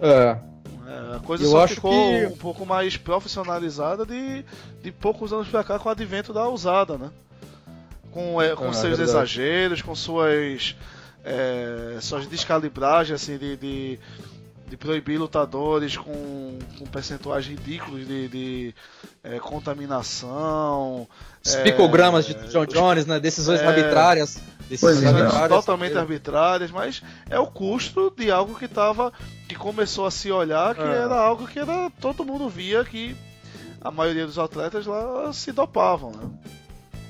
[0.00, 0.38] É.
[0.86, 2.26] é a coisa eu só ficou que...
[2.26, 4.44] um pouco mais profissionalizada de,
[4.80, 7.10] de poucos anos pra cá com o advento da usada, né?
[8.12, 10.76] Com, é, com ah, seus exageros, com suas.
[11.24, 13.98] É, suas descalibragens assim, de, de
[14.68, 18.74] de proibir lutadores com, com percentuais ridículos de, de
[19.22, 21.08] é, contaminação.
[21.44, 23.18] Os é, picogramas de John Jones, né?
[23.18, 24.40] Decisões é, arbitrárias.
[24.68, 25.06] Decisões é.
[25.08, 29.12] arbitrárias, totalmente arbitrárias, mas é o custo de algo que tava.
[29.48, 30.84] que começou a se olhar que é.
[30.84, 33.16] era algo que era, todo mundo via que
[33.80, 36.12] a maioria dos atletas lá se dopavam.
[36.12, 36.28] Né?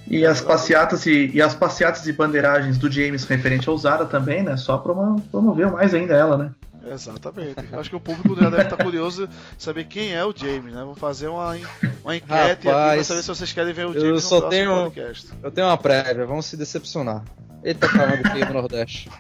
[0.07, 4.43] E as passeatas e, e, as passeatas e bandeiragens do James referente a usada também,
[4.43, 4.57] né?
[4.57, 6.51] Só promover mais ainda ela, né?
[6.93, 7.57] Exatamente.
[7.73, 10.81] Acho que o público já deve estar curioso saber quem é o James, né?
[10.81, 11.57] Vamos fazer uma,
[12.05, 14.75] uma enquete Rapaz, aqui pra saber se vocês querem ver o James eu só tenho,
[14.75, 15.29] podcast.
[15.43, 17.25] Eu tenho uma prévia, vamos se decepcionar.
[17.63, 19.11] Eita caramba, feio no Nordeste.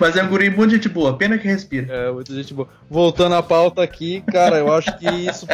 [0.00, 1.92] Mas é um guri muito gente boa, pena que respira.
[1.92, 2.68] É, muito gente boa.
[2.88, 5.46] Voltando à pauta aqui, cara, eu acho que isso,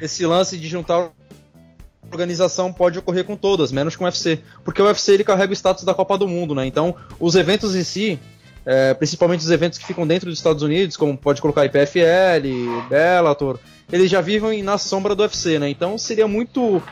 [0.00, 1.10] esse lance de juntar
[2.10, 4.40] organização pode ocorrer com todas, menos com o UFC.
[4.64, 6.66] Porque o UFC ele carrega o status da Copa do Mundo, né?
[6.66, 8.18] Então, os eventos em si,
[8.64, 13.58] é, principalmente os eventos que ficam dentro dos Estados Unidos, como pode colocar IPFL, Bellator,
[13.92, 15.68] eles já vivem na sombra do UFC, né?
[15.68, 16.82] Então seria muito,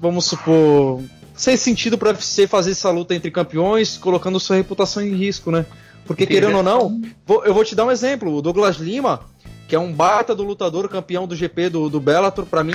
[0.00, 1.02] vamos supor,
[1.34, 5.50] sem sentido para o UFC fazer essa luta entre campeões, colocando sua reputação em risco,
[5.50, 5.66] né?
[6.06, 9.20] Porque querendo ou não, vou, eu vou te dar um exemplo, o Douglas Lima,
[9.68, 12.74] que é um baita do lutador, campeão do GP do, do Bellator, para mim,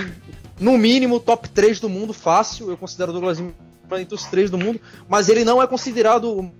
[0.59, 3.53] no mínimo top 3 do mundo, fácil, eu considero o Douglas Lima
[3.99, 6.51] entre os três do mundo, mas ele não é considerado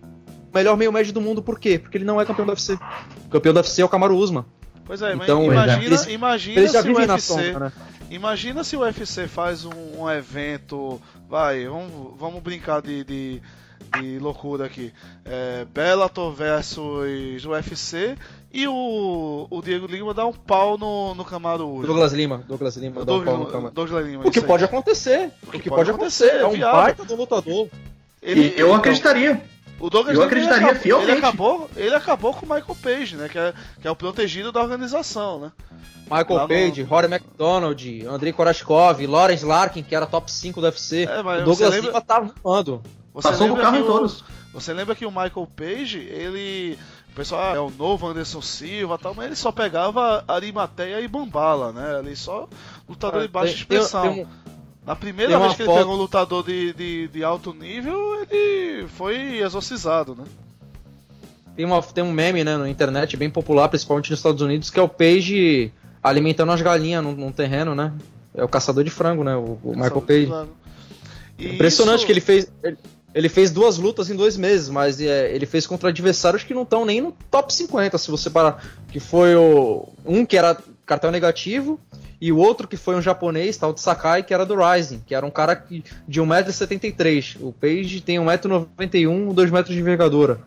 [0.56, 1.78] melhor meio médio do mundo, por quê?
[1.78, 2.80] Porque ele não é campeão do UFC.
[3.26, 4.46] O campeão do UFC é o Camaro Usman.
[4.86, 7.72] Pois é, então, imagina, eles, imagina eles se o UFC, sombra, né?
[8.12, 13.41] imagina se o UFC faz um, um, evento, vai, vamos, vamos brincar de, de,
[14.00, 14.94] de loucura aqui,
[15.26, 18.15] é, Bellator versus UFC
[18.54, 21.88] e o, o Diego Lima dá um pau no, no Camaro Usman.
[21.88, 23.74] Douglas Lima, Douglas Lima dá Douglas, um pau no Camaro.
[23.74, 26.68] Douglas Lima, o que pode acontecer, o que, o que pode, pode acontecer, acontecer, é
[26.68, 27.70] um baita do lutador.
[28.22, 29.55] Ele, e eu então, acreditaria.
[29.80, 31.10] O Douglas Eu acreditaria acabou, fielmente.
[31.12, 33.28] Ele acabou, ele acabou com o Michael Page, né?
[33.30, 35.52] Que é, que é o protegido da organização, né?
[36.04, 40.66] Michael Lá no- Page, Rory McDonald, Andrei Korashkov, Lawrence Larkin, que era top 5 do
[40.68, 41.04] UFC.
[41.04, 42.82] É, mas o Douglas você lembra- Lima tava voando.
[43.14, 44.24] Você Passou o lembra carro que em todos.
[44.54, 46.78] Você lembra que o Michael Page, ele.
[47.12, 51.00] O pessoal ah, é o novo Anderson Silva e tal, mas ele só pegava Arimateia
[51.00, 52.00] e Bambala, né?
[52.00, 52.48] Ele só
[52.90, 54.02] lutador de baixa expressão.
[54.14, 54.28] tem um-
[54.86, 57.98] Na primeira vez que ele foto- pegou um lutador de, de, de alto nível,
[58.30, 60.24] ele foi exorcizado, né?
[61.56, 64.80] Tem, uma, tem um meme né, na internet bem popular, principalmente nos Estados Unidos, que
[64.80, 65.71] é o Page
[66.04, 67.93] alimentando as galinhas num, num terreno, né?
[68.36, 69.36] É o caçador de frango, né?
[69.36, 70.32] O, o Michael Page.
[71.39, 72.52] E Impressionante isso- que ele fez.
[72.63, 72.78] Ele,
[73.13, 76.63] ele fez duas lutas em dois meses, mas é, ele fez contra adversários que não
[76.63, 78.62] estão nem no top 50, se você parar.
[78.89, 79.88] Que foi o.
[80.06, 81.80] Um que era cartão negativo,
[82.28, 85.14] e o outro que foi um japonês, tal de Sakai, que era do Rising, que
[85.14, 87.38] era um cara que, de 1,73m.
[87.42, 90.40] O Page tem 1,91m, 2 metros de envergadura.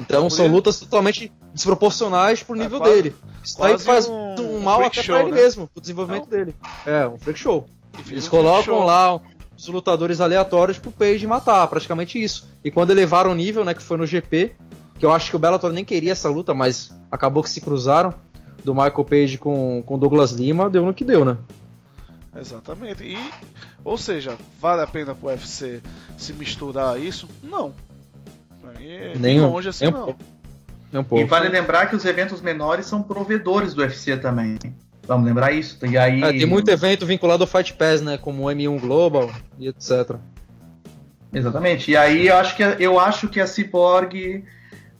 [0.00, 3.16] Então são lutas totalmente desproporcionais pro É nível quase- dele.
[3.44, 5.42] Isso faz um- um, um mal freak até show, pra ele né?
[5.42, 6.54] mesmo, pro desenvolvimento dele.
[6.86, 7.66] É, um freak show.
[8.10, 8.84] Eles um colocam show.
[8.84, 9.20] lá
[9.56, 12.48] os lutadores aleatórios pro Page matar, praticamente isso.
[12.64, 14.52] E quando elevaram o nível, né, que foi no GP,
[14.98, 18.14] que eu acho que o Bellator nem queria essa luta, mas acabou que se cruzaram,
[18.64, 21.36] do Michael Page com com Douglas Lima, deu no que deu, né?
[22.38, 23.04] Exatamente.
[23.04, 23.18] E,
[23.84, 25.80] ou seja, vale a pena pro UFC
[26.16, 27.28] se misturar a isso?
[27.42, 27.74] Não.
[28.60, 30.04] Pra mim, é Nem um- longe assim nem um não.
[30.06, 30.20] pouco.
[30.92, 31.26] Nem um E pouco.
[31.26, 34.58] vale lembrar que os eventos menores são provedores do UFC também.
[35.06, 35.78] Vamos lembrar isso.
[35.84, 36.22] E aí.
[36.22, 40.16] É, tem muito evento vinculado ao Fight Pass, né, como o M1 Global e etc.
[41.34, 41.90] Exatamente.
[41.90, 44.44] E aí eu acho que eu acho que a Cyborg,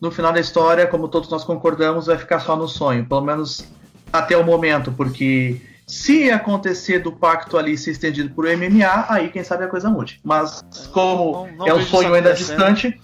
[0.02, 3.64] no final da história, como todos nós concordamos, vai ficar só no sonho, pelo menos
[4.12, 9.44] até o momento, porque se acontecer do pacto ali ser estendido por MMA, aí quem
[9.44, 10.18] sabe a coisa mude.
[10.24, 10.60] Mas
[10.92, 13.00] como Não- não é um sonho ainda distante,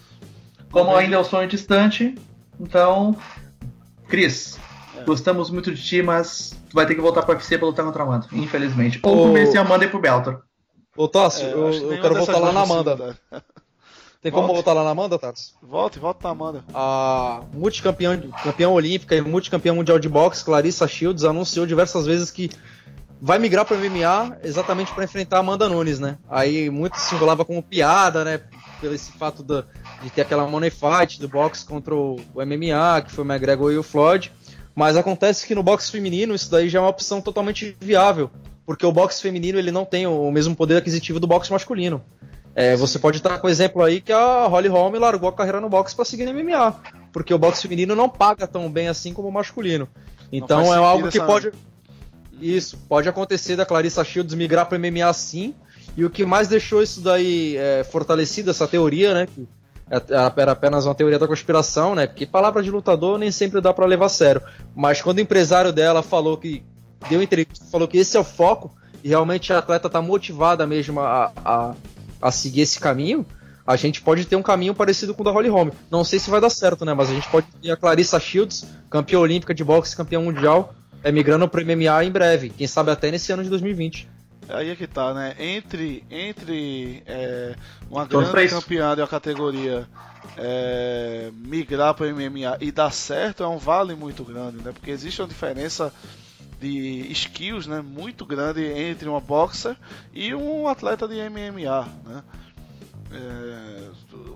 [0.73, 2.17] como ainda é um sonho distante,
[2.59, 3.17] então,
[4.09, 4.59] Cris,
[4.97, 5.05] É.
[5.05, 8.03] gostamos muito de ti, mas tu vai ter que voltar para UFC para lutar contra
[8.03, 8.99] a Amanda, infelizmente.
[9.05, 10.43] Ou Ô- convencer a Amanda ir pro Bellator.
[10.97, 13.17] Ô, Tassi, É, eu, eu quero voltar lá na Amanda.
[14.21, 14.57] Tem como Volte.
[14.57, 15.53] voltar lá na Amanda, Tassi?
[15.63, 16.65] Volte, volte na Amanda.
[16.75, 22.51] A multicampeã campeã olímpica e multicampeã mundial de boxe, Clarissa Shields, anunciou diversas vezes que
[23.21, 26.19] vai migrar para o MMA exatamente para enfrentar a Amanda Nunes, né?
[26.29, 28.41] Aí muito se enrolava como piada, né?
[28.81, 29.65] Pelo esse fato da-
[30.03, 33.73] de ter aquela money fight do boxe contra o, o MMA, que foi o McGregor
[33.73, 34.33] e o Floyd.
[34.75, 38.31] Mas acontece que no boxe feminino isso daí já é uma opção totalmente viável,
[38.67, 42.03] porque o boxe feminino ele não tem o mesmo poder aquisitivo do boxe masculino.
[42.61, 45.61] É, você pode estar com o exemplo aí que a Holly Holm largou a carreira
[45.61, 46.75] no boxe para seguir no MMA,
[47.13, 49.87] porque o boxe feminino não paga tão bem assim como o masculino.
[50.33, 51.53] Então é algo que essa- pode
[52.41, 55.55] isso pode acontecer da Clarissa Shields migrar para MMA sim.
[55.97, 59.29] E o que mais deixou isso daí é, fortalecido essa teoria, né?
[59.33, 59.47] Que
[59.89, 62.09] é- era apenas uma teoria da conspiração, né?
[62.09, 64.43] Porque palavra de lutador nem sempre dá para levar a sério.
[64.75, 66.65] Mas quando o empresário dela falou que
[67.09, 70.99] deu entrevista, falou que esse é o foco e realmente a atleta tá motivada mesmo
[71.01, 71.75] a, a,
[72.21, 73.27] a seguir esse caminho,
[73.67, 75.71] a gente pode ter um caminho parecido com o da Holly Holm.
[75.91, 76.95] Não sei se vai dar certo, né?
[76.95, 81.13] Mas a gente pode ter a Clarissa Shields, campeã olímpica de boxe, campeã mundial, é,
[81.13, 82.49] migrando pro MMA em breve.
[82.49, 84.09] Quem sabe até nesse ano de 2020.
[84.49, 85.35] Aí é que tá, né?
[85.39, 87.55] Entre, entre é,
[87.91, 89.87] uma Torço pra grande campeã de uma categoria
[90.37, 94.73] é, migrar para MMA e dar certo é um vale muito grande, né?
[94.73, 95.93] Porque existe uma diferença
[96.61, 97.81] de skills, né?
[97.81, 99.77] Muito grande entre uma boxer
[100.13, 102.23] e um atleta de MMA, né?
[103.11, 103.89] É,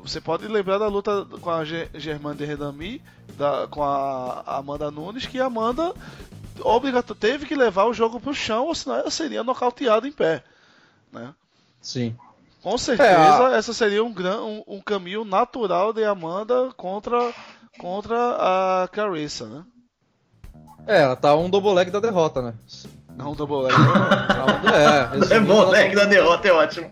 [0.03, 3.03] você pode lembrar da luta com a Ge- Germaine de Redami,
[3.37, 5.95] da, com a Amanda Nunes, que a Amanda
[6.61, 10.43] obrigato, teve que levar o jogo pro chão, ou senão ela seria nocauteada em pé.
[11.13, 11.35] Né?
[11.81, 12.17] Sim.
[12.63, 17.33] Com certeza, É, essa seria um, gran, um, um caminho natural de Amanda contra,
[17.79, 18.17] contra
[18.85, 19.65] a Carissa, né?
[20.87, 22.55] É, ela tá um double leg da derrota, né?
[23.17, 23.75] Não double leg.
[24.73, 26.91] É, É bom, leg da derrota é ótimo.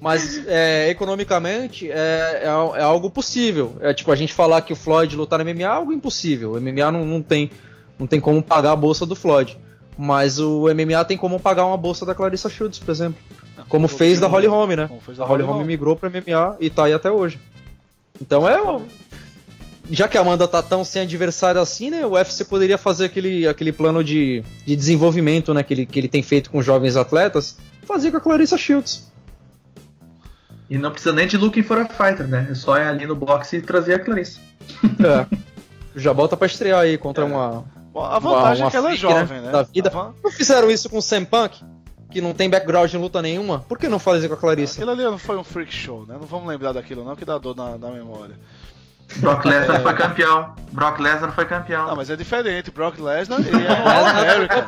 [0.00, 3.76] Mas é, economicamente é, é, é algo possível.
[3.80, 6.52] É tipo a gente falar que o Floyd lutar no MMA é algo impossível.
[6.52, 7.50] O MMA não, não, tem,
[7.98, 9.58] não tem como pagar a bolsa do Floyd.
[9.98, 13.20] Mas o MMA tem como pagar uma bolsa da Clarissa Shields, por exemplo.
[13.68, 14.88] Como fez da Holly Holm, né?
[14.88, 17.38] Como fez A Holly Holm migrou para MMA e tá aí até hoje.
[18.20, 18.58] Então é.
[19.90, 22.06] Já que a Amanda tá tão sem adversário assim, né?
[22.06, 25.62] O UFC poderia fazer aquele, aquele plano de, de desenvolvimento, né?
[25.62, 29.10] Que ele, que ele tem feito com jovens atletas, fazer com a Clarissa Shields.
[30.68, 32.46] E não precisa nem de Looking for a Fighter, né?
[32.50, 34.38] É só ir ali no boxe e trazer a Clarissa.
[35.04, 35.26] É.
[35.96, 37.64] Já bota pra estrear aí contra uma.
[37.92, 39.50] Bom, a vantagem uma é que ela é freak, né, jovem, né?
[39.50, 39.90] da vida.
[39.90, 41.60] Van- Não fizeram isso com o Sam Punk?
[42.10, 44.74] que não tem background em luta nenhuma, por que não fazer com a Clarissa?
[44.74, 46.16] Aquilo ali não foi um freak show, né?
[46.20, 48.34] Não vamos lembrar daquilo não, que dá dor na, na memória.
[49.16, 49.80] Brock Lesnar é...
[49.80, 50.54] foi campeão.
[50.72, 51.86] Brock Lesnar foi campeão.
[51.88, 52.70] Não, mas é diferente.
[52.70, 54.64] Brock Lesnar é American.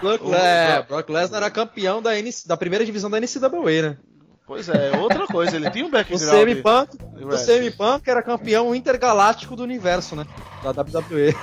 [0.00, 3.96] Brock, é, Brock Lesnar era campeão da, NC, da primeira divisão da NCAA, né?
[4.46, 6.22] Pois é, outra coisa, ele tinha um background.
[6.22, 10.24] O CM Punk, o CM Punk era campeão intergaláctico do universo, né?
[10.62, 11.34] Da WWE.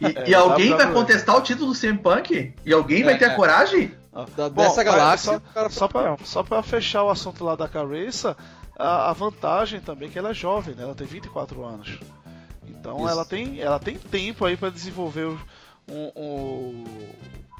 [0.00, 0.84] E, é, e alguém WWE.
[0.84, 2.54] vai contestar o título do CM Punk?
[2.64, 3.34] E alguém vai ter a é.
[3.34, 3.92] coragem?
[4.36, 5.42] Da, Bom, dessa galáxia.
[5.52, 8.36] Só, só, pra, só pra fechar o assunto lá da Carissa,
[8.78, 10.82] a, a, vantagem também é que ela é jovem, né?
[10.82, 11.98] Ela tem 24 anos.
[12.66, 15.26] Então ela tem, ela tem tempo aí para desenvolver
[15.88, 16.84] um, um,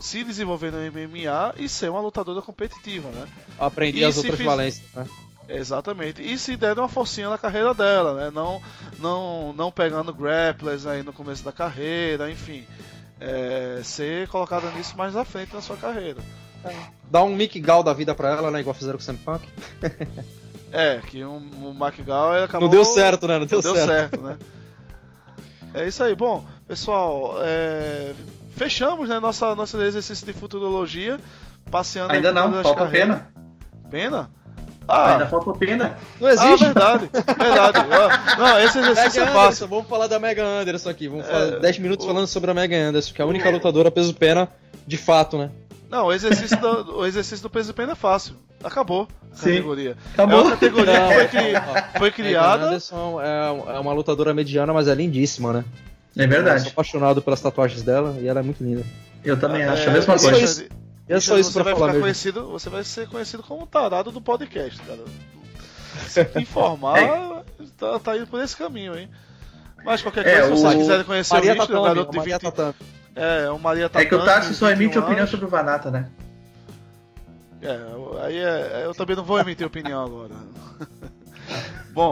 [0.01, 3.27] se desenvolver no MMA e ser uma lutadora competitiva, né?
[3.59, 4.47] Aprender e as outras fiz...
[4.47, 5.07] valências, né?
[5.49, 6.23] Exatamente.
[6.23, 8.31] E se der uma forcinha na carreira dela, né?
[8.31, 8.63] Não,
[8.99, 12.65] não, não pegando grapplers aí no começo da carreira, enfim.
[13.21, 16.21] É, ser colocada nisso mais à frente na sua carreira.
[16.65, 16.75] É.
[17.11, 18.61] Dá um Mick Gal da vida pra ela, né?
[18.61, 19.47] Igual fizeram com o Sam Punk.
[20.75, 22.69] é, que um, um Gal acabou.
[22.69, 23.39] Não deu certo, né?
[23.39, 23.77] Não deu, não certo.
[23.77, 24.37] deu certo, né?
[25.73, 26.15] É isso aí.
[26.15, 28.13] Bom, pessoal, é...
[28.57, 31.19] fechamos né, nossa, nosso exercício de futurologia.
[31.71, 33.29] Passeando Ainda não, falta pena.
[33.91, 34.31] Pena?
[34.87, 35.97] Ah, ainda falta pena.
[36.21, 36.65] Não existe?
[36.65, 37.11] Ah, verdade.
[37.15, 37.79] verdade.
[38.39, 39.67] Não, esse exercício é fácil.
[39.67, 41.09] Vamos falar da Mega Anderson aqui.
[41.09, 42.09] Vamos é, falar 10 minutos o...
[42.09, 44.49] falando sobre a Mega Anderson, que é a única lutadora peso pena
[44.87, 45.51] de fato, né?
[45.95, 48.35] Não, o exercício do, o exercício do peso pena é fácil.
[48.65, 49.51] Acabou a Sim.
[49.51, 49.97] categoria.
[50.13, 50.41] Acabou.
[50.41, 51.53] É uma categoria que foi, cri...
[51.99, 52.67] foi criada.
[52.67, 55.65] Anderson é, é uma lutadora mediana, mas é lindíssima, né?
[56.17, 56.57] É verdade.
[56.57, 58.85] Eu sou apaixonado pelas tatuagens dela e ela é muito linda.
[59.25, 60.37] Eu também é, acho a mesma coisa.
[60.37, 60.65] Isso,
[61.09, 65.05] é só isso pra falar Conhecido, você vai ser conhecido como tarado do podcast, cara.
[66.09, 67.45] Se informar, é.
[67.79, 69.09] tá, tá, indo por esse caminho, hein?
[69.85, 73.04] Mas qualquer é, coisa, se vocês quiserem conhecer Maria o Mitch, o garoto de 20...
[73.15, 76.11] É, o Maria Tatame, É que o Tarso só emite opinião sobre o Vanata, né?
[77.63, 77.79] É,
[78.27, 80.35] aí é, eu também não vou emitir opinião agora.
[81.95, 82.11] Bom,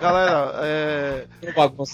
[0.00, 1.26] galera, é,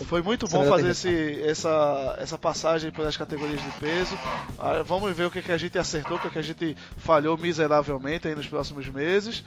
[0.05, 4.17] foi muito bom fazer esse, essa, essa passagem pelas categorias de peso.
[4.57, 7.37] Ah, vamos ver o que, que a gente acertou, o que, que a gente falhou
[7.37, 9.45] miseravelmente aí nos próximos meses.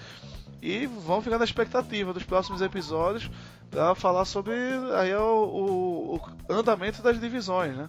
[0.62, 3.32] E vamos ficar na expectativa dos próximos episódios
[3.70, 4.54] para falar sobre
[4.98, 7.88] aí o, o, o andamento das divisões, né?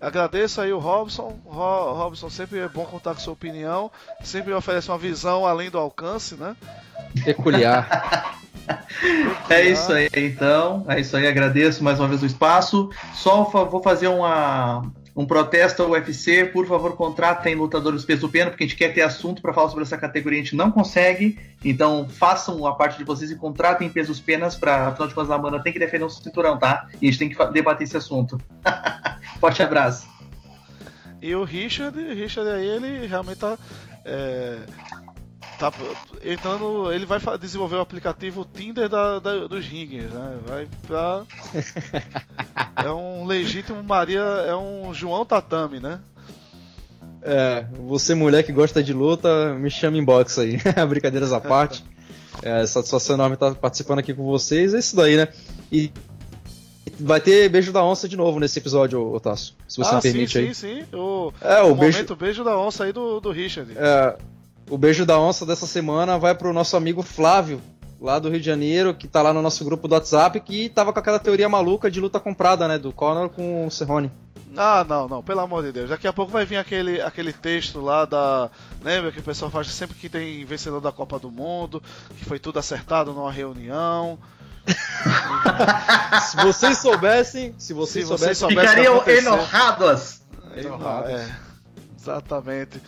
[0.00, 1.38] Agradeço aí o Robson.
[1.44, 3.90] Ro Robson, sempre é bom contar com sua opinião.
[4.22, 6.54] Sempre oferece uma visão além do alcance, né?
[7.24, 8.38] Peculiar.
[9.50, 10.84] é isso aí, então.
[10.88, 12.90] É isso aí, agradeço mais uma vez o espaço.
[13.12, 14.82] Só vou fazer uma,
[15.16, 19.02] um protesto ao UFC, por favor, contratem lutadores peso pena, porque a gente quer ter
[19.02, 21.36] assunto para falar sobre essa categoria, a gente não consegue.
[21.64, 25.34] Então, façam a parte de vocês e contratem pesos penas para, afinal de contas, a
[25.34, 26.86] Amanda tem que defender o cinturão, tá?
[27.02, 28.40] E a gente tem que debater esse assunto.
[29.40, 30.06] Forte abraço.
[31.20, 33.58] E o Richard, Richard aí, ele realmente tá.
[34.04, 34.58] É,
[35.58, 35.72] tá
[36.24, 36.92] entrando.
[36.92, 40.38] Ele vai desenvolver o aplicativo Tinder da, da, dos ringers, né?
[40.46, 41.24] Vai pra.
[42.84, 44.20] é um legítimo Maria.
[44.20, 46.00] É um João Tatame, né?
[47.20, 50.58] É, você mulher que gosta de luta, me chama em box aí.
[50.88, 51.84] Brincadeiras à parte.
[52.40, 54.72] É, satisfação enorme estar participando aqui com vocês.
[54.72, 55.28] É isso daí, né?
[55.72, 55.92] E
[56.98, 59.54] vai ter beijo da onça de novo nesse episódio, Otácio.
[59.66, 60.54] Se você ah, me permite sim, aí.
[60.54, 61.98] Sim, sim, o, é, o, o beijo...
[61.98, 63.72] momento beijo da onça aí do, do Richard.
[63.76, 64.16] É,
[64.68, 67.60] o beijo da onça dessa semana vai pro nosso amigo Flávio,
[68.00, 70.92] lá do Rio de Janeiro, que tá lá no nosso grupo do WhatsApp, que tava
[70.92, 72.78] com aquela teoria maluca de luta comprada, né?
[72.78, 74.10] Do Conor com o Cerrone.
[74.56, 75.90] Ah, não, não, pelo amor de Deus.
[75.90, 78.50] Daqui a pouco vai vir aquele, aquele texto lá da.
[78.82, 81.82] Lembra que o pessoal faz sempre que tem vencedor da Copa do Mundo,
[82.16, 84.18] que foi tudo acertado numa reunião.
[86.30, 90.20] se vocês soubessem, se vocês, se vocês soubessem, ficariam enojados.
[90.54, 91.28] É,
[91.98, 92.80] exatamente.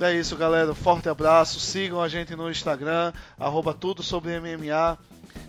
[0.00, 0.74] É isso, galera.
[0.74, 1.60] Forte abraço.
[1.60, 4.98] Sigam a gente no Instagram, arroba tudo sobre MMA.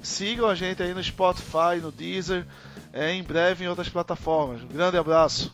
[0.01, 2.45] Sigam a gente aí no Spotify, no Deezer,
[2.91, 4.61] é, em breve em outras plataformas.
[4.61, 5.51] Um grande abraço.